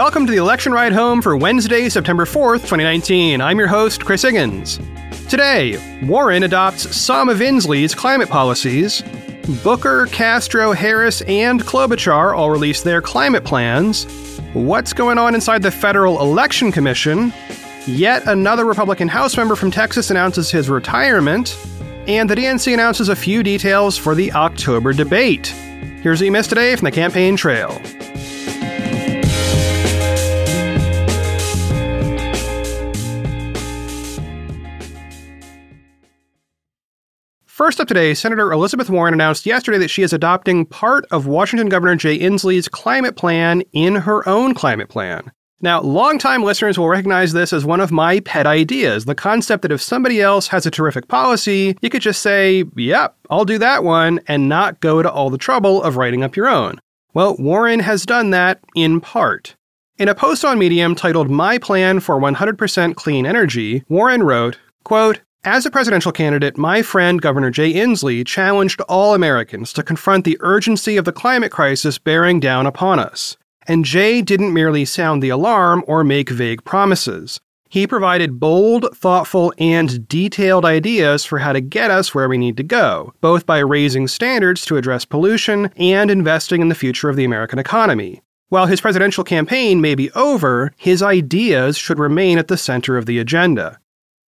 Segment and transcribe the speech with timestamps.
[0.00, 3.42] Welcome to the election ride home for Wednesday, September 4th, 2019.
[3.42, 4.80] I'm your host, Chris Higgins.
[5.28, 9.02] Today, Warren adopts some of Inslee's climate policies.
[9.62, 14.06] Booker, Castro, Harris, and Klobuchar all released their climate plans.
[14.54, 17.30] What's going on inside the Federal Election Commission?
[17.86, 21.58] Yet another Republican House member from Texas announces his retirement.
[22.06, 25.48] And the DNC announces a few details for the October debate.
[26.00, 27.78] Here's what you missed today from the campaign trail.
[37.70, 41.68] First up today, Senator Elizabeth Warren announced yesterday that she is adopting part of Washington
[41.68, 45.30] Governor Jay Inslee's climate plan in her own climate plan.
[45.60, 49.70] Now, longtime listeners will recognize this as one of my pet ideas the concept that
[49.70, 53.84] if somebody else has a terrific policy, you could just say, yep, I'll do that
[53.84, 56.80] one, and not go to all the trouble of writing up your own.
[57.14, 59.54] Well, Warren has done that in part.
[59.96, 65.20] In a post on Medium titled My Plan for 100% Clean Energy, Warren wrote, quote,
[65.44, 70.36] as a presidential candidate, my friend Governor Jay Inslee challenged all Americans to confront the
[70.40, 73.38] urgency of the climate crisis bearing down upon us.
[73.66, 77.40] And Jay didn't merely sound the alarm or make vague promises.
[77.70, 82.56] He provided bold, thoughtful, and detailed ideas for how to get us where we need
[82.58, 87.16] to go, both by raising standards to address pollution and investing in the future of
[87.16, 88.22] the American economy.
[88.48, 93.06] While his presidential campaign may be over, his ideas should remain at the center of
[93.06, 93.78] the agenda.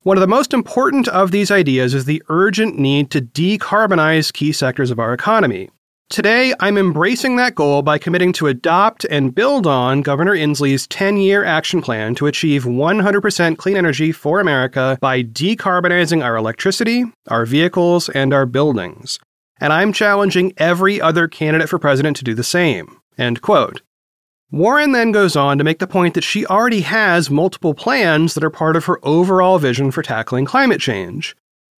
[0.04, 4.50] One of the most important of these ideas is the urgent need to decarbonize key
[4.50, 5.70] sectors of our economy.
[6.10, 11.18] Today, I'm embracing that goal by committing to adopt and build on Governor Inslee's 10
[11.18, 17.46] year action plan to achieve 100% clean energy for America by decarbonizing our electricity, our
[17.46, 19.20] vehicles, and our buildings.
[19.60, 22.98] And I'm challenging every other candidate for president to do the same.
[23.16, 23.82] End quote.
[24.52, 28.44] Warren then goes on to make the point that she already has multiple plans that
[28.44, 31.34] are part of her overall vision for tackling climate change.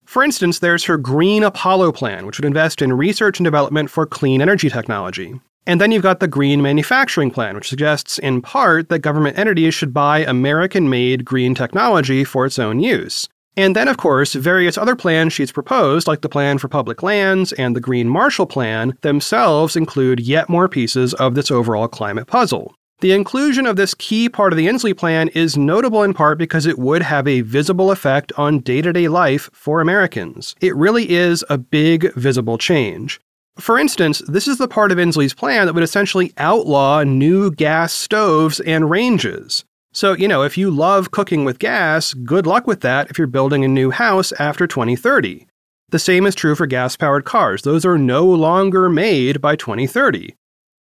[0.07, 4.07] For instance, there's her Green Apollo plan, which would invest in research and development for
[4.07, 5.41] clean energy technology.
[5.69, 9.73] And then you've got the Green Manufacturing Plan, which suggests, in part, that government entities
[9.73, 13.29] should buy American made green technology for its own use.
[13.57, 17.53] And then, of course, various other plans she's proposed, like the Plan for Public Lands
[17.53, 22.75] and the Green Marshall Plan, themselves include yet more pieces of this overall climate puzzle.
[23.01, 26.65] The inclusion of this key part of the Inslee Plan is notable in part because
[26.65, 30.55] it would have a visible effect on day to day life for Americans.
[30.61, 33.21] It really is a big, visible change.
[33.59, 37.93] For instance, this is the part of Inslee's plan that would essentially outlaw new gas
[37.93, 39.65] stoves and ranges.
[39.95, 43.29] So, you know, if you love cooking with gas, good luck with that if you're
[43.29, 45.47] building a new house after 2030.
[45.91, 47.63] The same is true for gas powered cars.
[47.63, 50.35] Those are no longer made by 2030.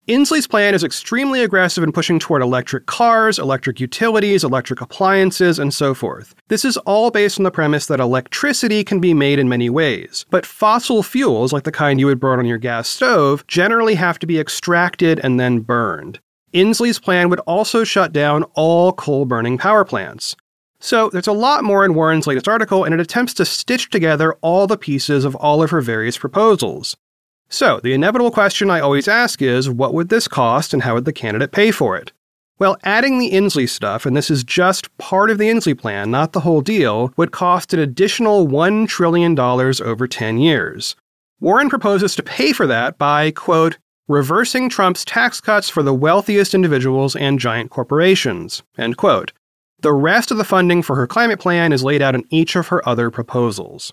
[0.08, 5.74] Inslee's plan is extremely aggressive in pushing toward electric cars, electric utilities, electric appliances, and
[5.74, 6.34] so forth.
[6.48, 10.24] This is all based on the premise that electricity can be made in many ways,
[10.30, 14.18] but fossil fuels, like the kind you would burn on your gas stove, generally have
[14.20, 16.18] to be extracted and then burned.
[16.52, 20.36] Inslee's plan would also shut down all coal burning power plants.
[20.80, 24.34] So there's a lot more in Warren's latest article, and it attempts to stitch together
[24.40, 26.96] all the pieces of all of her various proposals.
[27.48, 31.04] So the inevitable question I always ask is what would this cost and how would
[31.04, 32.12] the candidate pay for it?
[32.58, 36.32] Well, adding the Inslee stuff, and this is just part of the Inslee plan, not
[36.32, 40.96] the whole deal, would cost an additional $1 trillion over 10 years.
[41.40, 46.54] Warren proposes to pay for that by, quote, reversing Trump's tax cuts for the wealthiest
[46.54, 48.62] individuals and giant corporations.
[48.76, 49.32] End quote.
[49.80, 52.68] The rest of the funding for her climate plan is laid out in each of
[52.68, 53.92] her other proposals.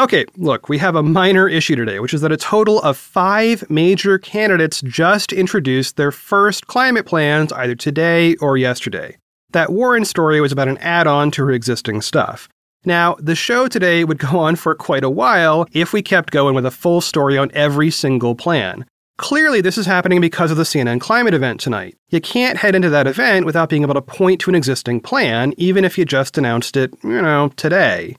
[0.00, 3.68] Okay, look, we have a minor issue today, which is that a total of five
[3.68, 9.18] major candidates just introduced their first climate plans either today or yesterday.
[9.50, 12.48] That Warren story was about an add on to her existing stuff.
[12.84, 16.54] Now, the show today would go on for quite a while if we kept going
[16.54, 18.86] with a full story on every single plan.
[19.18, 21.94] Clearly, this is happening because of the CNN climate event tonight.
[22.08, 25.52] You can't head into that event without being able to point to an existing plan,
[25.58, 28.16] even if you just announced it, you know, today.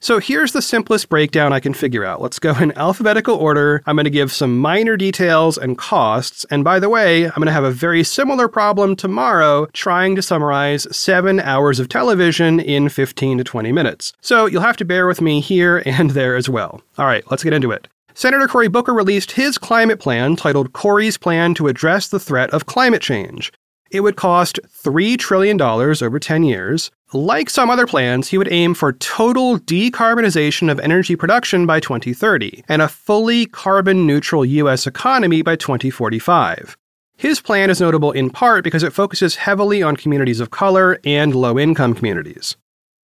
[0.00, 2.20] So here's the simplest breakdown I can figure out.
[2.20, 3.82] Let's go in alphabetical order.
[3.86, 6.44] I'm going to give some minor details and costs.
[6.50, 10.22] And by the way, I'm going to have a very similar problem tomorrow trying to
[10.22, 14.12] summarize seven hours of television in 15 to 20 minutes.
[14.20, 16.82] So you'll have to bear with me here and there as well.
[16.98, 17.88] All right, let's get into it.
[18.16, 22.66] Senator Cory Booker released his climate plan titled Cory's Plan to Address the Threat of
[22.66, 23.52] Climate Change.
[23.90, 28.74] It would cost $3 trillion over 10 years, like some other plans, he would aim
[28.74, 34.86] for total decarbonization of energy production by 2030 and a fully carbon neutral U.S.
[34.86, 36.76] economy by 2045.
[37.16, 41.34] His plan is notable in part because it focuses heavily on communities of color and
[41.34, 42.56] low income communities.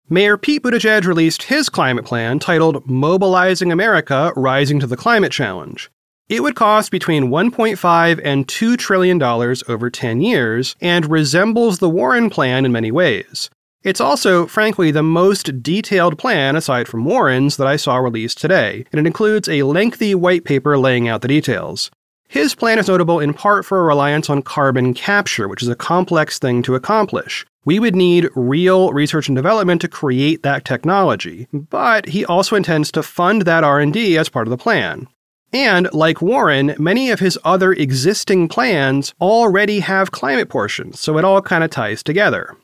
[0.09, 5.91] Mayor Pete Buttigieg released his climate plan titled Mobilizing America Rising to the Climate Challenge.
[6.27, 11.89] It would cost between 1.5 and 2 trillion dollars over 10 years and resembles the
[11.89, 13.51] Warren plan in many ways.
[13.81, 18.85] It's also, frankly, the most detailed plan aside from Warren's that I saw released today,
[18.91, 21.89] and it includes a lengthy white paper laying out the details.
[22.27, 25.75] His plan is notable in part for a reliance on carbon capture, which is a
[25.75, 27.45] complex thing to accomplish.
[27.63, 32.91] We would need real research and development to create that technology, but he also intends
[32.91, 35.07] to fund that R&D as part of the plan.
[35.53, 41.25] And, like Warren, many of his other existing plans already have climate portions, so it
[41.25, 42.55] all kind of ties together.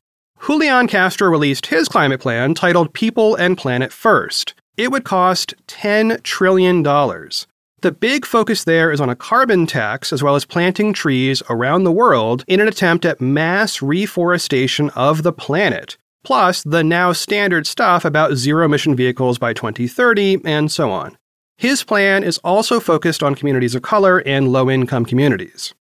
[0.45, 4.53] Julian Castro released his climate plan titled People and Planet First.
[4.77, 6.83] It would cost $10 trillion.
[6.83, 11.83] The big focus there is on a carbon tax as well as planting trees around
[11.83, 17.65] the world in an attempt at mass reforestation of the planet, plus the now standard
[17.65, 21.17] stuff about zero emission vehicles by 2030 and so on.
[21.57, 25.73] His plan is also focused on communities of color and low income communities.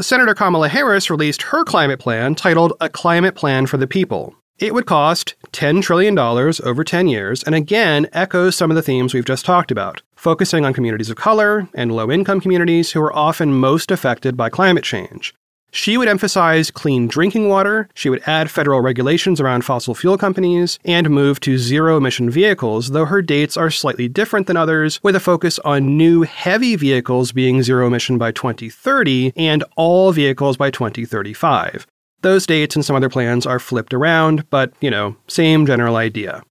[0.00, 4.36] Senator Kamala Harris released her climate plan titled A Climate Plan for the People.
[4.56, 9.12] It would cost $10 trillion over 10 years and again echoes some of the themes
[9.12, 13.12] we've just talked about, focusing on communities of color and low income communities who are
[13.12, 15.34] often most affected by climate change.
[15.70, 20.78] She would emphasize clean drinking water, she would add federal regulations around fossil fuel companies,
[20.84, 25.14] and move to zero emission vehicles, though her dates are slightly different than others, with
[25.14, 30.70] a focus on new heavy vehicles being zero emission by 2030 and all vehicles by
[30.70, 31.86] 2035.
[32.22, 36.42] Those dates and some other plans are flipped around, but, you know, same general idea.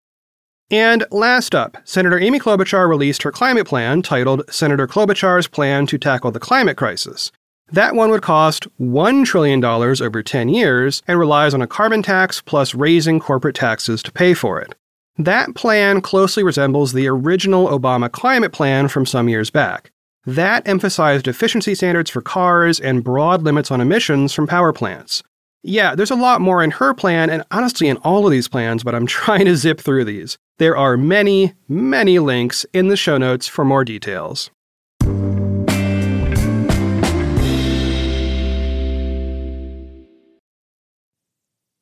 [0.69, 5.97] And last up, Senator Amy Klobuchar released her climate plan titled Senator Klobuchar's Plan to
[5.97, 7.31] Tackle the Climate Crisis.
[7.71, 12.41] That one would cost $1 trillion over 10 years and relies on a carbon tax
[12.41, 14.73] plus raising corporate taxes to pay for it.
[15.17, 19.91] That plan closely resembles the original Obama climate plan from some years back.
[20.25, 25.23] That emphasized efficiency standards for cars and broad limits on emissions from power plants.
[25.63, 28.83] Yeah, there's a lot more in her plan, and honestly in all of these plans,
[28.83, 30.37] but I'm trying to zip through these.
[30.59, 34.51] There are many, many links in the show notes for more details.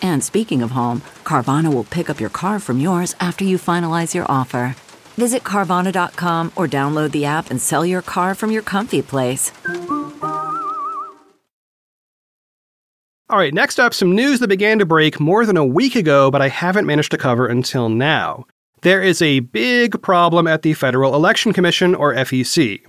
[0.00, 4.14] And speaking of home, Carvana will pick up your car from yours after you finalize
[4.14, 4.76] your offer.
[5.16, 9.52] Visit Carvana.com or download the app and sell your car from your comfy place.
[13.30, 16.30] All right, next up, some news that began to break more than a week ago,
[16.30, 18.44] but I haven't managed to cover until now.
[18.82, 22.84] There is a big problem at the Federal Election Commission, or FEC.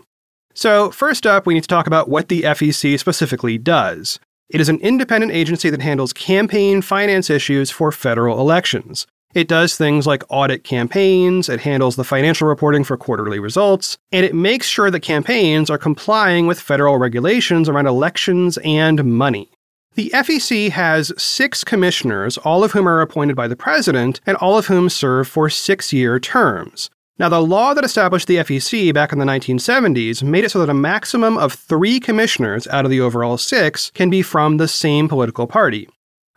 [0.53, 4.19] So, first up, we need to talk about what the FEC specifically does.
[4.49, 9.07] It is an independent agency that handles campaign finance issues for federal elections.
[9.33, 14.23] It does things like audit campaigns, it handles the financial reporting for quarterly results, and
[14.23, 19.49] it makes sure that campaigns are complying with federal regulations around elections and money.
[19.95, 24.57] The FEC has six commissioners, all of whom are appointed by the president, and all
[24.57, 26.89] of whom serve for six year terms.
[27.17, 30.69] Now, the law that established the FEC back in the 1970s made it so that
[30.69, 35.07] a maximum of three commissioners out of the overall six can be from the same
[35.07, 35.87] political party.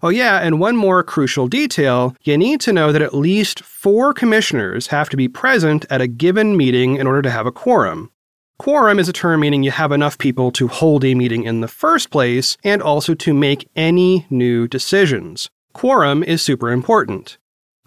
[0.01, 4.15] Oh, yeah, and one more crucial detail you need to know that at least four
[4.15, 8.13] commissioners have to be present at a given meeting in order to have a quorum.
[8.61, 11.67] Quorum is a term meaning you have enough people to hold a meeting in the
[11.67, 15.51] first place and also to make any new decisions.
[15.73, 17.37] Quorum is super important.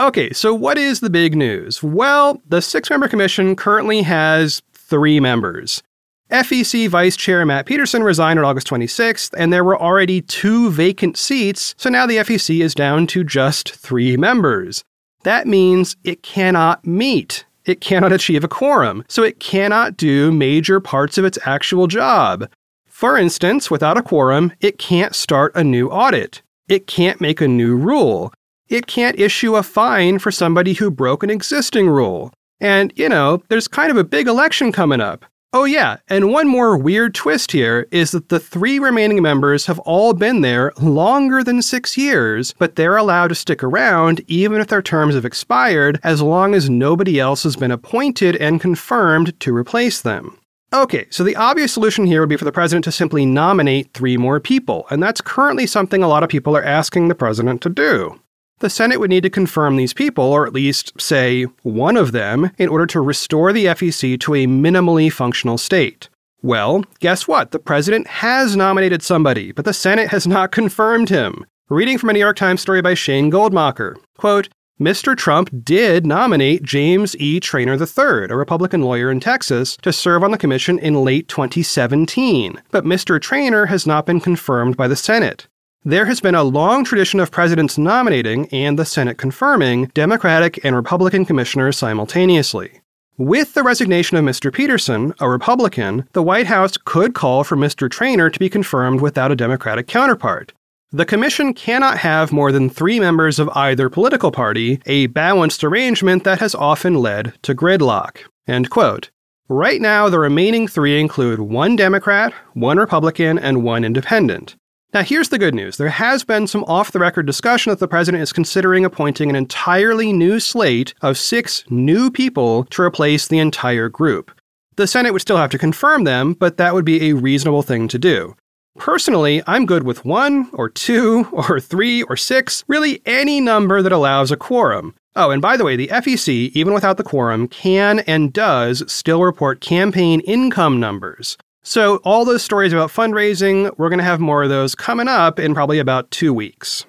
[0.01, 1.84] Okay, so what is the big news?
[1.84, 5.84] Well, the six member commission currently has three members.
[6.31, 11.17] FEC Vice Chair Matt Peterson resigned on August 26th, and there were already two vacant
[11.17, 14.84] seats, so now the FEC is down to just three members.
[15.22, 17.46] That means it cannot meet.
[17.65, 22.50] It cannot achieve a quorum, so it cannot do major parts of its actual job.
[22.88, 26.41] For instance, without a quorum, it can't start a new audit.
[26.67, 28.34] It can't make a new rule
[28.72, 32.34] it can't issue a fine for somebody who broke an existing rule.
[32.62, 35.25] And, you know, there's kind of a big election coming up.
[35.54, 39.80] Oh, yeah, and one more weird twist here is that the three remaining members have
[39.80, 44.68] all been there longer than six years, but they're allowed to stick around even if
[44.68, 49.54] their terms have expired as long as nobody else has been appointed and confirmed to
[49.54, 50.38] replace them.
[50.74, 54.16] Okay, so the obvious solution here would be for the president to simply nominate three
[54.16, 57.70] more people, and that's currently something a lot of people are asking the president to
[57.70, 58.18] do
[58.62, 62.51] the Senate would need to confirm these people, or at least, say, one of them,
[62.58, 66.10] in order to restore the FEC to a minimally functional state.
[66.41, 67.51] Well, guess what?
[67.51, 71.46] The president has nominated somebody, but the Senate has not confirmed him.
[71.70, 73.96] Reading from a New York Times story by Shane Goldmacher.
[74.18, 74.50] Quote,
[74.82, 75.15] Mr.
[75.15, 77.39] Trump did nominate James E.
[77.39, 82.60] Trainor III, a Republican lawyer in Texas, to serve on the commission in late 2017,
[82.72, 83.22] but Mr.
[83.22, 85.48] Trainor has not been confirmed by the Senate.
[85.84, 90.76] There has been a long tradition of presidents nominating and the Senate confirming Democratic and
[90.76, 92.82] Republican commissioners simultaneously.
[93.18, 94.54] With the resignation of Mr.
[94.54, 97.90] Peterson, a Republican, the White House could call for Mr.
[97.90, 100.54] Trainor to be confirmed without a Democratic counterpart.
[100.92, 106.26] The commission cannot have more than three members of either political party, a balanced arrangement
[106.26, 108.18] that has often led to gridlock.
[108.48, 109.10] End quote.
[109.50, 114.56] Right now, the remaining three include one Democrat, one Republican, and one independent.
[114.93, 115.77] Now, here's the good news.
[115.77, 119.38] There has been some off the record discussion that the president is considering appointing an
[119.38, 124.31] entirely new slate of six new people to replace the entire group.
[124.75, 127.88] The Senate would still have to confirm them, but that would be a reasonable thing
[127.88, 128.36] to do.
[128.77, 133.93] Personally, I'm good with one, or two, or three, or six, really any number that
[133.93, 134.93] allows a quorum.
[135.15, 139.24] Oh, and by the way, the FEC, even without the quorum, can and does still
[139.24, 141.38] report campaign income numbers.
[141.63, 145.39] So, all those stories about fundraising, we're going to have more of those coming up
[145.39, 146.86] in probably about two weeks.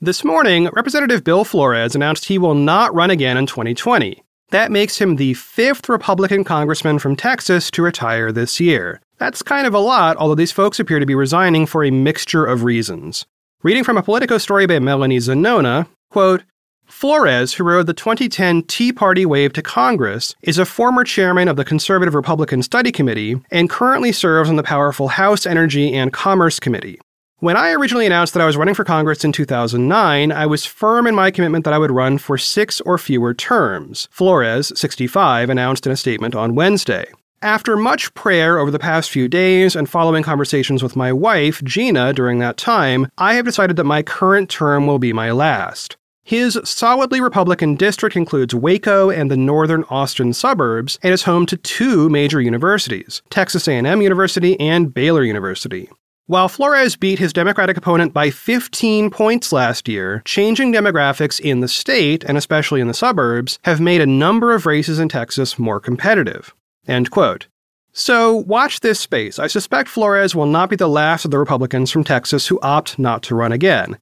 [0.00, 4.22] This morning, Representative Bill Flores announced he will not run again in 2020.
[4.50, 9.00] That makes him the fifth Republican congressman from Texas to retire this year.
[9.18, 12.44] That's kind of a lot, although these folks appear to be resigning for a mixture
[12.44, 13.24] of reasons.
[13.62, 16.42] Reading from a Politico story by Melanie Zanona, quote,
[16.88, 21.56] Flores, who rode the 2010 Tea Party wave to Congress, is a former chairman of
[21.56, 26.58] the Conservative Republican Study Committee and currently serves on the powerful House Energy and Commerce
[26.58, 26.98] Committee.
[27.40, 31.06] When I originally announced that I was running for Congress in 2009, I was firm
[31.06, 35.86] in my commitment that I would run for six or fewer terms, Flores, 65, announced
[35.86, 37.06] in a statement on Wednesday.
[37.42, 42.12] After much prayer over the past few days and following conversations with my wife, Gina,
[42.12, 45.97] during that time, I have decided that my current term will be my last.
[46.28, 51.56] His solidly Republican district includes Waco and the northern Austin suburbs and is home to
[51.56, 55.88] two major universities, Texas A&M University and Baylor University.
[56.26, 61.66] While Flores beat his Democratic opponent by 15 points last year, changing demographics in the
[61.66, 65.80] state, and especially in the suburbs, have made a number of races in Texas more
[65.80, 66.54] competitive.
[66.86, 67.46] End quote.
[67.94, 69.38] So, watch this space.
[69.38, 72.98] I suspect Flores will not be the last of the Republicans from Texas who opt
[72.98, 73.96] not to run again.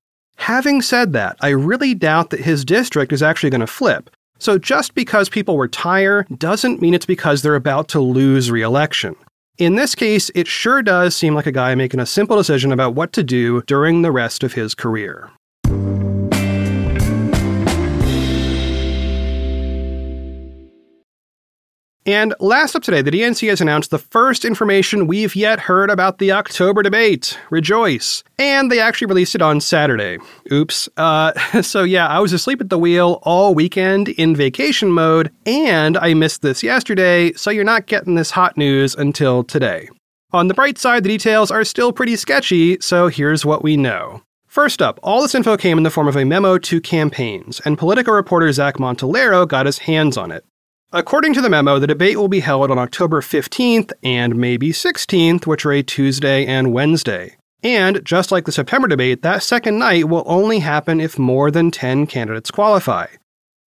[0.46, 4.10] Having said that, I really doubt that his district is actually going to flip.
[4.38, 9.16] So just because people retire doesn't mean it's because they're about to lose re election.
[9.58, 12.94] In this case, it sure does seem like a guy making a simple decision about
[12.94, 15.32] what to do during the rest of his career.
[22.06, 26.18] And last up today, the DNC has announced the first information we've yet heard about
[26.18, 27.36] the October debate.
[27.50, 28.22] Rejoice.
[28.38, 30.18] And they actually released it on Saturday.
[30.52, 30.88] Oops.
[30.96, 31.32] Uh,
[31.62, 36.14] so, yeah, I was asleep at the wheel all weekend in vacation mode, and I
[36.14, 39.88] missed this yesterday, so you're not getting this hot news until today.
[40.32, 44.22] On the bright side, the details are still pretty sketchy, so here's what we know.
[44.46, 47.76] First up, all this info came in the form of a memo to campaigns, and
[47.76, 50.44] Politico reporter Zach Montellaro got his hands on it.
[50.96, 55.46] According to the memo, the debate will be held on October 15th and maybe 16th,
[55.46, 57.36] which are a Tuesday and Wednesday.
[57.62, 61.70] And just like the September debate, that second night will only happen if more than
[61.70, 63.08] 10 candidates qualify.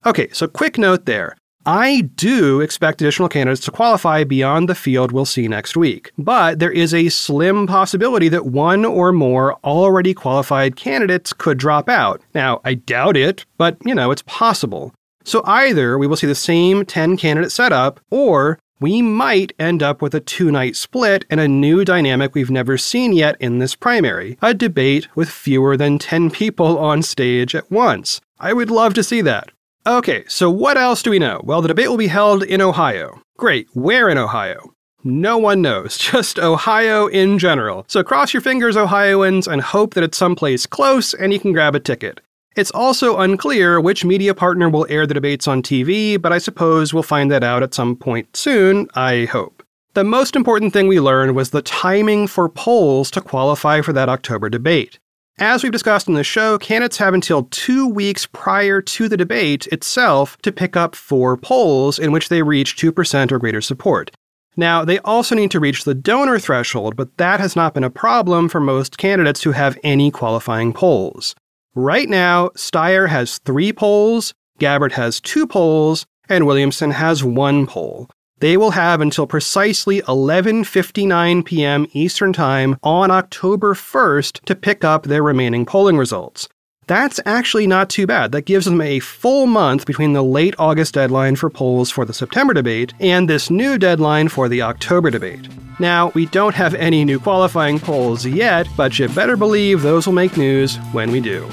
[0.07, 1.37] Okay, so quick note there.
[1.67, 6.57] I do expect additional candidates to qualify beyond the field we'll see next week, but
[6.57, 12.23] there is a slim possibility that one or more already qualified candidates could drop out.
[12.33, 14.95] Now, I doubt it, but you know, it's possible.
[15.29, 20.01] So either we will see the same 10 candidate setup, or we might end up
[20.01, 23.75] with a two night split and a new dynamic we've never seen yet in this
[23.75, 28.19] primary a debate with fewer than 10 people on stage at once.
[28.39, 29.51] I would love to see that.
[29.85, 31.41] Okay, so what else do we know?
[31.43, 33.21] Well, the debate will be held in Ohio.
[33.37, 34.73] Great, where in Ohio?
[35.03, 37.85] No one knows, just Ohio in general.
[37.87, 41.75] So cross your fingers, Ohioans, and hope that it's someplace close and you can grab
[41.75, 42.19] a ticket.
[42.55, 46.93] It's also unclear which media partner will air the debates on TV, but I suppose
[46.93, 49.63] we'll find that out at some point soon, I hope.
[49.93, 54.09] The most important thing we learned was the timing for polls to qualify for that
[54.09, 54.99] October debate.
[55.37, 59.67] As we've discussed in the show, candidates have until two weeks prior to the debate
[59.67, 64.11] itself to pick up four polls in which they reach 2% or greater support.
[64.57, 67.89] Now, they also need to reach the donor threshold, but that has not been a
[67.89, 71.35] problem for most candidates who have any qualifying polls.
[71.75, 78.09] Right now, Steyer has three polls, Gabbard has two polls, and Williamson has one poll.
[78.39, 81.85] They will have until precisely 11:59 p.m.
[81.93, 86.49] Eastern Time on October 1st to pick up their remaining polling results.
[86.89, 88.31] That's actually not too bad.
[88.31, 92.15] That gives them a full month between the late August deadline for polls for the
[92.15, 95.47] September debate and this new deadline for the October debate.
[95.77, 100.15] Now, we don't have any new qualifying polls yet, but you better believe those will
[100.15, 101.47] make news when we do.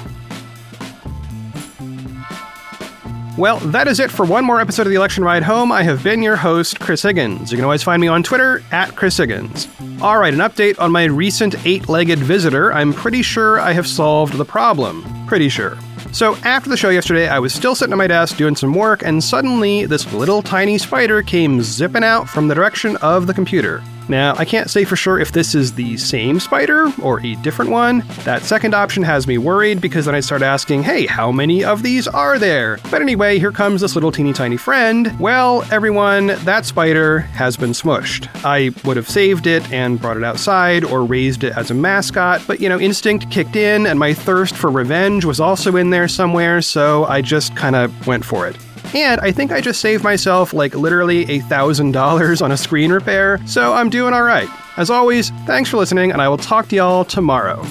[3.37, 5.71] Well, that is it for one more episode of the Election Ride Home.
[5.71, 7.51] I have been your host, Chris Higgins.
[7.51, 9.67] You can always find me on Twitter at Chris Higgins.
[10.01, 12.73] All right, an update on my recent eight legged visitor.
[12.73, 15.16] I'm pretty sure I have solved the problem.
[15.27, 15.77] Pretty sure.
[16.13, 19.03] So, after the show yesterday, I was still sitting at my desk doing some work,
[19.03, 23.83] and suddenly this little tiny spider came zipping out from the direction of the computer.
[24.09, 27.71] Now, I can't say for sure if this is the same spider or a different
[27.71, 28.03] one.
[28.23, 31.83] That second option has me worried because then I start asking, hey, how many of
[31.83, 32.79] these are there?
[32.89, 35.17] But anyway, here comes this little teeny tiny friend.
[35.19, 38.29] Well, everyone, that spider has been smushed.
[38.45, 42.41] I would have saved it and brought it outside or raised it as a mascot,
[42.47, 46.07] but you know, instinct kicked in and my thirst for revenge was also in there
[46.07, 48.57] somewhere, so I just kind of went for it.
[48.93, 53.39] And I think I just saved myself like literally a $1,000 on a screen repair,
[53.45, 54.49] so I'm doing alright.
[54.77, 57.63] As always, thanks for listening, and I will talk to y'all tomorrow.